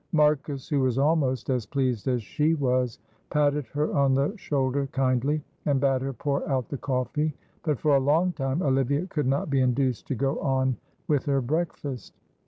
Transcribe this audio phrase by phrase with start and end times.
[0.13, 2.97] Marcus, who was almost as pleased as she was,
[3.29, 7.95] patted her on the shoulder kindly, and bade her pour out the coffee, but for
[7.95, 10.75] a long time Olivia could not be induced to go on
[11.07, 12.15] with her breakfast.